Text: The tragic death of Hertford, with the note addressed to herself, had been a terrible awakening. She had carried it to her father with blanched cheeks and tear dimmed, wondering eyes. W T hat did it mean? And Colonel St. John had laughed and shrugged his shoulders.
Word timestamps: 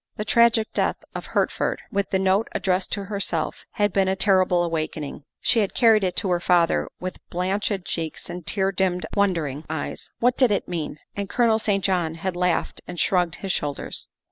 The 0.17 0.25
tragic 0.25 0.73
death 0.73 1.03
of 1.13 1.27
Hertford, 1.27 1.79
with 1.91 2.09
the 2.09 2.17
note 2.17 2.47
addressed 2.53 2.91
to 2.93 3.03
herself, 3.03 3.65
had 3.73 3.93
been 3.93 4.07
a 4.07 4.15
terrible 4.15 4.63
awakening. 4.63 5.25
She 5.41 5.59
had 5.59 5.75
carried 5.75 6.03
it 6.03 6.15
to 6.15 6.31
her 6.31 6.39
father 6.39 6.89
with 6.99 7.19
blanched 7.29 7.85
cheeks 7.85 8.27
and 8.27 8.43
tear 8.43 8.71
dimmed, 8.71 9.05
wondering 9.15 9.63
eyes. 9.69 10.09
W 10.19 10.31
T 10.35 10.43
hat 10.43 10.49
did 10.49 10.55
it 10.55 10.67
mean? 10.67 10.97
And 11.15 11.29
Colonel 11.29 11.59
St. 11.59 11.83
John 11.83 12.15
had 12.15 12.35
laughed 12.35 12.81
and 12.87 12.99
shrugged 12.99 13.35
his 13.35 13.51
shoulders. 13.51 14.07